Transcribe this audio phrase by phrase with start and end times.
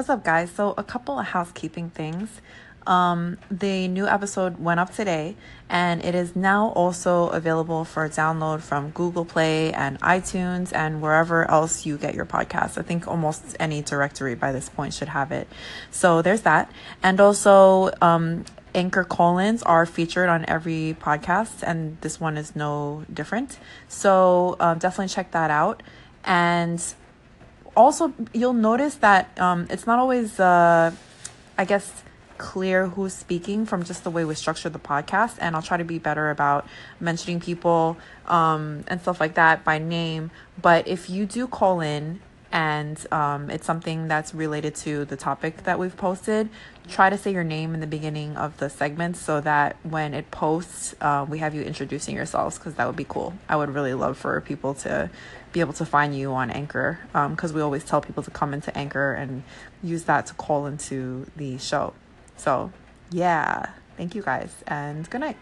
[0.00, 0.50] What's up, guys?
[0.50, 2.40] So, a couple of housekeeping things.
[2.86, 5.36] Um, the new episode went up today
[5.68, 11.44] and it is now also available for download from Google Play and iTunes and wherever
[11.50, 12.78] else you get your podcasts.
[12.78, 15.46] I think almost any directory by this point should have it.
[15.90, 16.72] So there's that.
[17.02, 23.04] And also, um, anchor call-ins are featured on every podcast and this one is no
[23.12, 23.58] different.
[23.88, 25.82] So um, definitely check that out.
[26.24, 26.82] And
[27.76, 30.92] also, you'll notice that um, it's not always, uh,
[31.56, 32.02] I guess,
[32.38, 35.36] clear who's speaking from just the way we structure the podcast.
[35.40, 36.66] And I'll try to be better about
[36.98, 37.96] mentioning people
[38.26, 40.30] um, and stuff like that by name.
[40.60, 42.20] But if you do call in
[42.52, 46.48] and um, it's something that's related to the topic that we've posted,
[46.88, 50.30] try to say your name in the beginning of the segment so that when it
[50.30, 53.34] posts, uh, we have you introducing yourselves because that would be cool.
[53.48, 55.10] I would really love for people to
[55.52, 58.52] be able to find you on Anchor because um, we always tell people to come
[58.52, 59.44] into Anchor and
[59.82, 61.92] use that to call into the show.
[62.36, 62.72] So,
[63.10, 65.36] yeah, thank you guys and good night.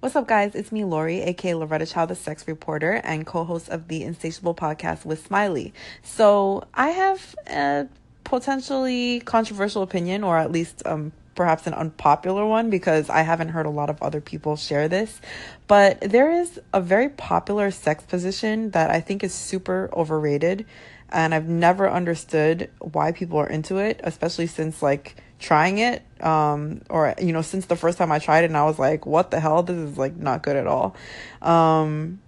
[0.00, 0.54] What's up, guys?
[0.54, 4.54] It's me, Lori, aka Loretta Chow, the sex reporter, and co host of the Insatiable
[4.54, 5.72] podcast with Smiley.
[6.02, 7.88] So, I have a
[8.22, 13.64] potentially controversial opinion, or at least um, perhaps an unpopular one because I haven't heard
[13.64, 15.18] a lot of other people share this.
[15.66, 20.66] But there is a very popular sex position that I think is super overrated.
[21.08, 26.80] And I've never understood why people are into it, especially since like trying it um
[26.88, 29.30] or you know since the first time I tried it and I was like what
[29.30, 29.62] the hell?
[29.62, 30.94] This is like not good at all.
[31.42, 32.20] Um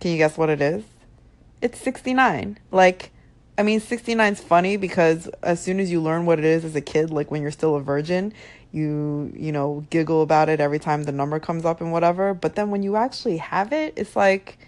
[0.00, 0.84] can you guess what it is?
[1.60, 3.10] It's 69 like
[3.56, 6.76] I mean 69 is funny because as soon as you learn what it is as
[6.76, 8.32] a kid like when you're still a virgin
[8.70, 12.34] you you know giggle about it every time the number comes up and whatever.
[12.34, 14.58] But then when you actually have it it's like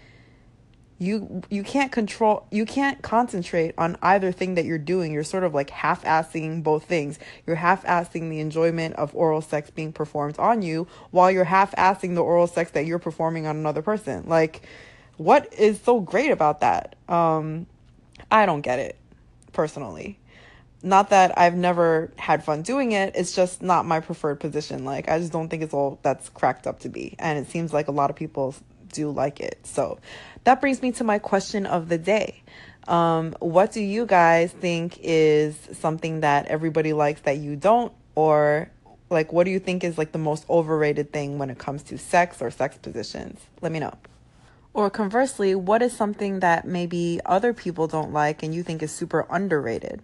[1.01, 5.11] you you can't control you can't concentrate on either thing that you're doing.
[5.11, 7.17] You're sort of like half-assing both things.
[7.47, 12.21] You're half-assing the enjoyment of oral sex being performed on you while you're half-assing the
[12.21, 14.25] oral sex that you're performing on another person.
[14.27, 14.61] Like
[15.17, 16.95] what is so great about that?
[17.09, 17.65] Um
[18.29, 18.95] i don't get it
[19.53, 20.19] personally.
[20.83, 24.83] Not that I've never had fun doing it, it's just not my preferred position.
[24.83, 27.15] Like, I just don't think it's all that's cracked up to be.
[27.19, 28.55] And it seems like a lot of people
[28.91, 29.59] do like it.
[29.63, 29.99] So,
[30.43, 32.41] that brings me to my question of the day.
[32.87, 37.93] Um, what do you guys think is something that everybody likes that you don't?
[38.15, 38.71] Or
[39.09, 41.97] like, what do you think is like the most overrated thing when it comes to
[41.97, 43.39] sex or sex positions?
[43.61, 43.93] Let me know.
[44.73, 48.91] Or conversely, what is something that maybe other people don't like and you think is
[48.91, 50.01] super underrated?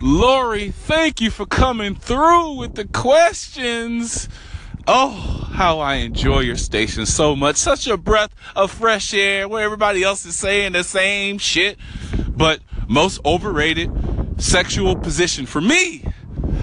[0.00, 4.28] Lori, thank you for coming through with the questions.
[4.88, 7.56] Oh, how I enjoy your station so much.
[7.56, 11.78] Such a breath of fresh air where everybody else is saying the same shit.
[12.28, 16.04] But most overrated sexual position for me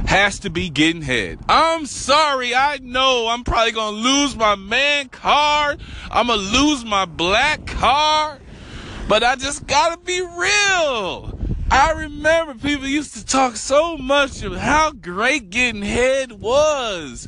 [0.05, 1.39] has to be getting head.
[1.47, 2.53] I'm sorry.
[2.53, 5.79] I know I'm probably going to lose my man card.
[6.11, 8.41] I'm going to lose my black card.
[9.07, 11.39] But I just got to be real.
[11.71, 17.27] I remember people used to talk so much of how great getting head was.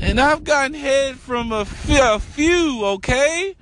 [0.00, 3.56] And I've gotten head from a few, okay?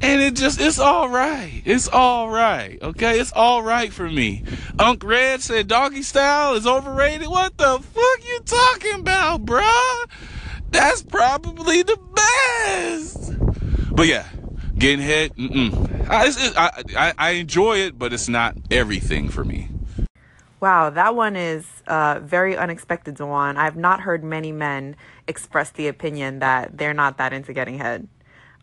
[0.00, 1.62] And it just, it's all right.
[1.64, 3.18] It's all right, okay?
[3.18, 4.44] It's all right for me.
[4.78, 7.26] Unc Red said doggy style is overrated.
[7.26, 10.10] What the fuck you talking about, bruh?
[10.70, 13.32] That's probably the best.
[13.92, 14.26] But yeah,
[14.76, 16.06] getting head, mm-mm.
[16.08, 19.68] I, I, I enjoy it, but it's not everything for me.
[20.60, 23.56] Wow, that one is uh, very unexpected, Dewan.
[23.56, 24.96] I've not heard many men
[25.28, 28.08] express the opinion that they're not that into getting head.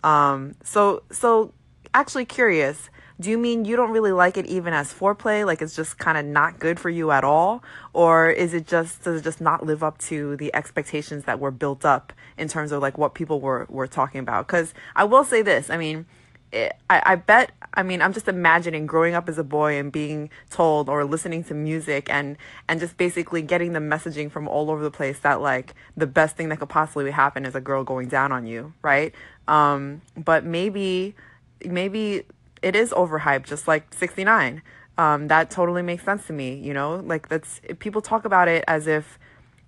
[0.03, 1.53] Um, so, so
[1.94, 2.89] actually curious.
[3.17, 5.45] Do you mean you don't really like it even as foreplay?
[5.45, 7.63] Like it's just kind of not good for you at all,
[7.94, 11.51] or is it just does it just not live up to the expectations that were
[11.51, 14.47] built up in terms of like what people were were talking about?
[14.47, 15.69] Because I will say this.
[15.69, 16.06] I mean
[16.55, 20.29] I, I bet I mean I'm just imagining growing up as a boy and being
[20.49, 24.81] told or listening to music and and just basically getting the messaging from all over
[24.81, 28.07] the place that like the best thing that could possibly happen is a girl going
[28.07, 29.13] down on you, right?
[29.47, 31.15] Um, but maybe
[31.63, 32.24] maybe
[32.62, 34.62] it is overhyped, just like 69.
[34.97, 36.95] Um, that totally makes sense to me, you know?
[37.06, 39.19] Like that's people talk about it as if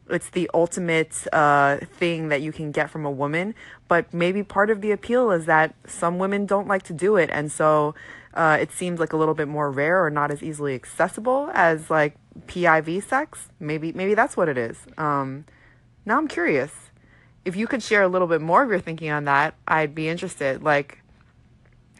[0.09, 3.55] it's the ultimate uh, thing that you can get from a woman.
[3.87, 7.29] But maybe part of the appeal is that some women don't like to do it,
[7.31, 7.95] and so
[8.33, 11.89] uh, it seems like a little bit more rare or not as easily accessible as
[11.89, 12.15] like
[12.47, 13.49] PIV sex.
[13.59, 14.77] Maybe maybe that's what it is.
[14.97, 15.45] Um,
[16.05, 16.71] now I'm curious.
[17.45, 20.09] If you could share a little bit more of your thinking on that, I'd be
[20.09, 20.61] interested.
[20.63, 20.99] Like,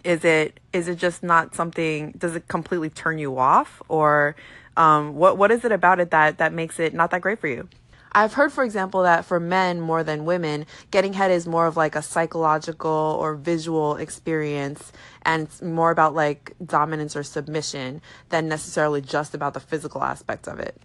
[0.04, 2.12] is it is it just not something?
[2.18, 4.36] Does it completely turn you off, or
[4.78, 7.48] Um, what what is it about it that that makes it not that great for
[7.48, 7.68] you?
[8.18, 11.78] I've heard, for example, that for men more than women, getting head is more of
[11.78, 14.92] like a psychological or visual experience
[15.22, 20.48] and it's more about like dominance or submission than necessarily just about the physical aspect
[20.48, 20.82] of it.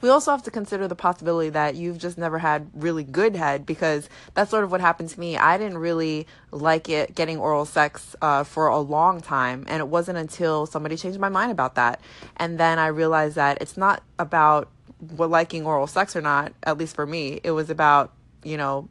[0.00, 3.66] We also have to consider the possibility that you've just never had really good head
[3.66, 5.36] because that's sort of what happened to me.
[5.36, 9.88] I didn't really like it getting oral sex uh, for a long time, and it
[9.88, 12.00] wasn't until somebody changed my mind about that.
[12.36, 14.68] And then I realized that it's not about
[15.00, 17.40] liking oral sex or not, at least for me.
[17.42, 18.12] It was about,
[18.42, 18.88] you know,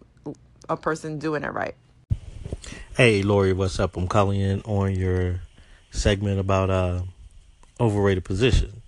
[0.70, 1.76] a person doing it right.
[2.96, 3.98] Hey, Lori, what's up?
[3.98, 5.42] I'm calling in on your
[5.92, 7.02] segment about uh,
[7.80, 8.82] overrated position.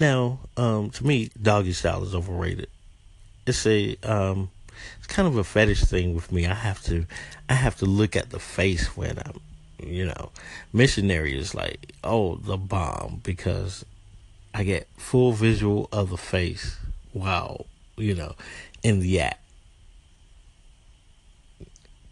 [0.00, 2.68] Now, um, to me, doggy style is overrated.
[3.46, 4.50] It's a um,
[4.98, 6.46] it's kind of a fetish thing with me.
[6.46, 7.06] I have to
[7.48, 9.40] I have to look at the face when I'm
[9.82, 10.30] you know
[10.72, 13.84] missionary is like oh the bomb because
[14.54, 16.76] I get full visual of the face.
[17.12, 17.66] Wow,
[17.96, 18.34] you know,
[18.82, 19.40] in the act.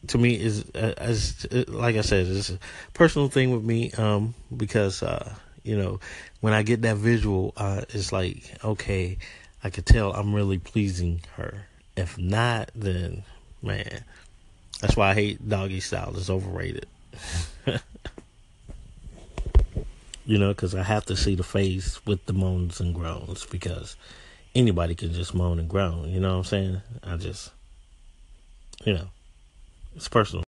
[0.08, 2.58] To me, is uh, as like I said, it's a
[2.94, 3.90] personal thing with me.
[3.92, 5.34] Um, because uh,
[5.64, 5.98] you know,
[6.40, 9.18] when I get that visual, uh, it's like, okay,
[9.64, 11.66] I could tell I'm really pleasing her.
[11.96, 13.24] If not, then
[13.62, 14.04] man,
[14.80, 16.14] that's why I hate doggy style.
[16.16, 16.86] It's overrated.
[20.26, 23.96] you know, because I have to see the face with the moans and groans because
[24.54, 26.10] anybody can just moan and groan.
[26.10, 26.82] You know what I'm saying?
[27.04, 27.52] I just,
[28.84, 29.06] you know,
[29.94, 30.42] it's personal.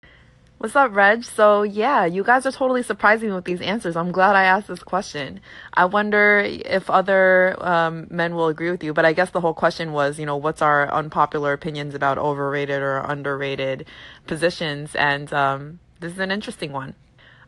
[0.58, 1.22] What's up, Reg?
[1.22, 3.94] So, yeah, you guys are totally surprising me with these answers.
[3.94, 5.40] I'm glad I asked this question.
[5.72, 9.54] I wonder if other um, men will agree with you, but I guess the whole
[9.54, 13.86] question was, you know, what's our unpopular opinions about overrated or underrated
[14.26, 14.96] positions?
[14.96, 16.96] And um, this is an interesting one.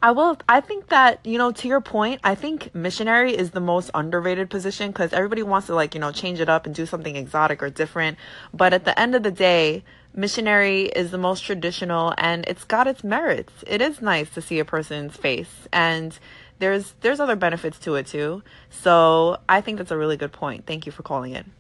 [0.03, 0.39] I will.
[0.49, 4.49] I think that you know, to your point, I think missionary is the most underrated
[4.49, 7.63] position because everybody wants to like you know change it up and do something exotic
[7.63, 8.17] or different.
[8.55, 12.87] But at the end of the day, missionary is the most traditional and it's got
[12.87, 13.53] its merits.
[13.67, 16.19] It is nice to see a person's face and
[16.61, 18.43] there's there's other benefits to it too.
[18.71, 20.67] So I think that's a really good point.
[20.67, 21.53] Thank you for calling in.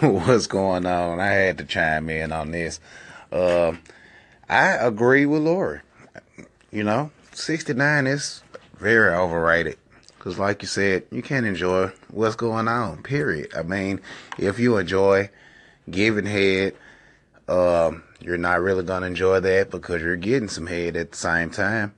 [0.00, 1.20] What's going on?
[1.20, 2.80] I had to chime in on this.
[3.30, 3.74] Uh,
[4.48, 5.80] I agree with Lori.
[6.70, 8.42] You know, 69 is
[8.78, 9.78] very overrated.
[10.16, 13.52] Because, like you said, you can't enjoy what's going on, period.
[13.56, 14.00] I mean,
[14.36, 15.30] if you enjoy
[15.88, 16.74] giving head,
[17.48, 21.50] um, you're not really gonna enjoy that because you're getting some head at the same
[21.50, 21.94] time.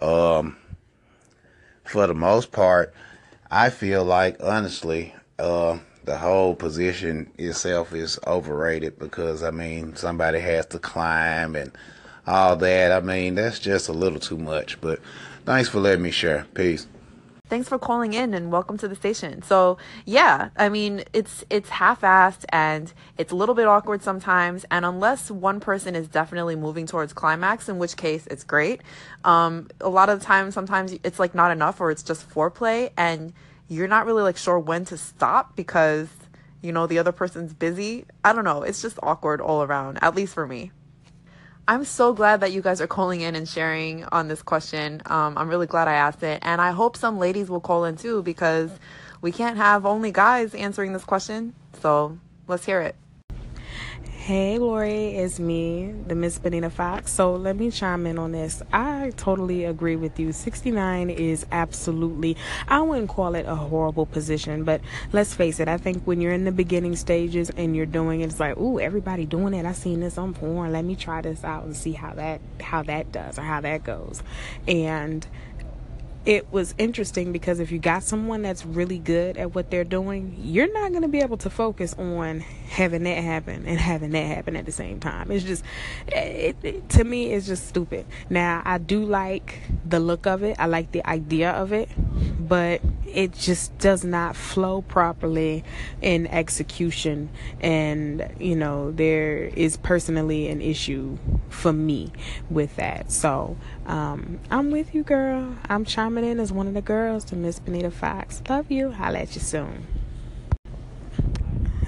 [0.00, 0.56] Um,
[1.84, 2.94] for the most part,
[3.50, 10.40] I feel like honestly, uh, the whole position itself is overrated because I mean somebody
[10.40, 11.70] has to climb and
[12.28, 12.92] all that.
[12.92, 14.80] I mean that's just a little too much.
[14.80, 15.00] But
[15.44, 16.46] thanks for letting me share.
[16.54, 16.86] Peace
[17.48, 19.42] thanks for calling in and welcome to the station.
[19.42, 24.64] So yeah, I mean it's it's half-assed and it's a little bit awkward sometimes.
[24.70, 28.82] And unless one person is definitely moving towards climax, in which case it's great.
[29.24, 32.90] Um, a lot of the time, sometimes it's like not enough or it's just foreplay,
[32.96, 33.32] and
[33.68, 36.08] you're not really like sure when to stop because
[36.62, 38.04] you know the other person's busy.
[38.24, 38.62] I don't know.
[38.62, 40.72] It's just awkward all around, at least for me.
[41.68, 45.02] I'm so glad that you guys are calling in and sharing on this question.
[45.04, 46.38] Um, I'm really glad I asked it.
[46.40, 48.70] And I hope some ladies will call in too because
[49.20, 51.52] we can't have only guys answering this question.
[51.82, 52.16] So
[52.46, 52.96] let's hear it.
[54.28, 57.10] Hey, Lori, it's me, the Miss Benita Fox.
[57.10, 58.62] So let me chime in on this.
[58.74, 60.32] I totally agree with you.
[60.32, 62.36] 69 is absolutely,
[62.68, 64.82] I wouldn't call it a horrible position, but
[65.14, 68.26] let's face it, I think when you're in the beginning stages and you're doing it,
[68.26, 69.64] it's like, ooh, everybody doing it.
[69.64, 70.72] I seen this on porn.
[70.72, 73.82] Let me try this out and see how that how that does or how that
[73.82, 74.22] goes.
[74.66, 75.26] And
[76.24, 80.36] it was interesting because if you got someone that's really good at what they're doing,
[80.42, 84.26] you're not going to be able to focus on having that happen and having that
[84.26, 85.30] happen at the same time.
[85.30, 85.64] It's just,
[86.08, 88.04] it, it, to me, it's just stupid.
[88.28, 91.88] Now, I do like the look of it, I like the idea of it,
[92.46, 92.82] but
[93.12, 95.64] it just does not flow properly
[96.00, 97.30] in execution.
[97.60, 102.12] And, you know, there is personally an issue for me
[102.50, 103.10] with that.
[103.10, 105.56] So, um, I'm with you, girl.
[105.68, 108.42] I'm chiming in as one of the girls to Miss Benita Fox.
[108.48, 108.94] Love you.
[108.98, 109.86] I'll let you soon.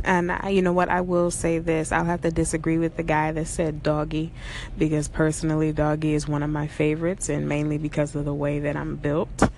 [0.05, 0.89] And I, you know what?
[0.89, 1.93] I will say this.
[1.93, 4.33] I'll have to disagree with the guy that said doggy
[4.79, 8.77] because personally, doggy is one of my favorites and mainly because of the way that
[8.77, 9.51] I'm built.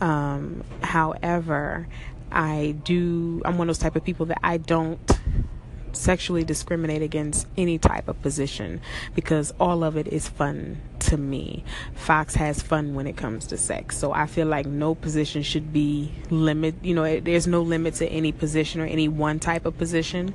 [0.00, 1.88] Um, however,
[2.30, 5.00] I do, I'm one of those type of people that I don't
[5.96, 8.80] sexually discriminate against any type of position
[9.14, 11.64] because all of it is fun to me.
[11.94, 13.96] Fox has fun when it comes to sex.
[13.96, 18.06] So I feel like no position should be limit, you know, there's no limit to
[18.06, 20.34] any position or any one type of position.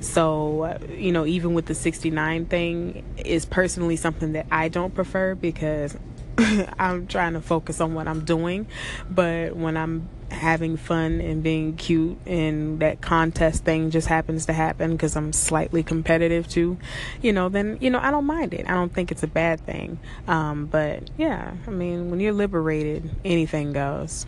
[0.00, 5.34] So, you know, even with the 69 thing is personally something that I don't prefer
[5.34, 5.96] because
[6.78, 8.66] I'm trying to focus on what I'm doing.
[9.08, 14.52] But when I'm having fun and being cute and that contest thing just happens to
[14.52, 16.78] happen because I'm slightly competitive too,
[17.20, 18.68] you know, then, you know, I don't mind it.
[18.68, 19.98] I don't think it's a bad thing.
[20.28, 24.26] Um, but yeah, I mean, when you're liberated, anything goes.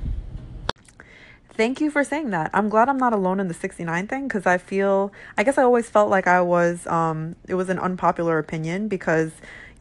[1.55, 2.51] Thank you for saying that.
[2.55, 5.63] I'm glad I'm not alone in the 69 thing because I feel, I guess I
[5.63, 9.33] always felt like I was, um, it was an unpopular opinion because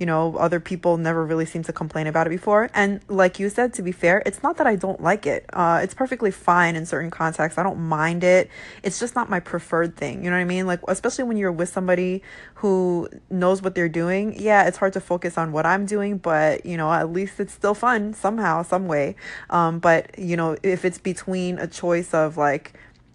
[0.01, 2.71] you know, other people never really seem to complain about it before.
[2.73, 5.45] And like you said, to be fair, it's not that I don't like it.
[5.53, 7.59] Uh, it's perfectly fine in certain contexts.
[7.59, 8.49] I don't mind it.
[8.81, 10.23] It's just not my preferred thing.
[10.23, 10.65] You know what I mean?
[10.65, 12.23] Like, especially when you're with somebody
[12.55, 14.33] who knows what they're doing.
[14.41, 17.53] Yeah, it's hard to focus on what I'm doing, but, you know, at least it's
[17.53, 19.15] still fun somehow, some way.
[19.51, 22.73] Um, but, you know, if it's between a choice of like,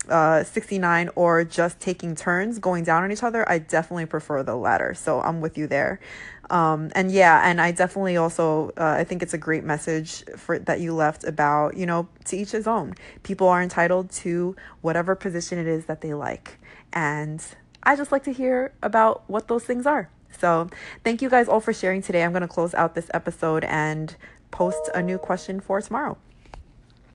[0.08, 4.56] uh, 69 or just taking turns going down on each other, I definitely prefer the
[4.56, 4.94] latter.
[4.94, 6.00] So I'm with you there.
[6.50, 10.58] Um, and yeah, and I definitely also uh, I think it's a great message for
[10.60, 12.94] that you left about you know to each his own.
[13.24, 16.58] People are entitled to whatever position it is that they like,
[16.92, 17.44] and
[17.82, 20.08] I just like to hear about what those things are.
[20.38, 20.68] So
[21.02, 22.22] thank you guys all for sharing today.
[22.22, 24.14] I'm to close out this episode and
[24.50, 26.16] post a new question for tomorrow.